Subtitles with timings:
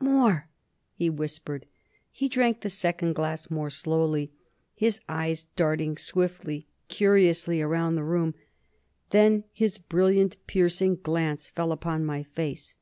[0.00, 0.46] "More,"
[0.94, 1.66] he whispered.
[2.12, 4.30] He drank the second glass more slowly,
[4.76, 8.36] his eyes darting swiftly, curiously, around the room.
[9.10, 12.76] Then his brilliant, piercing glance fell upon my face.